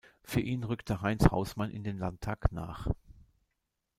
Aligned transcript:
Für 0.23 0.39
ihn 0.39 0.63
rückte 0.63 1.03
Heinz 1.03 1.27
Hausmann 1.29 1.69
in 1.69 1.83
den 1.83 1.99
Landtag 1.99 2.51
nach. 2.51 2.87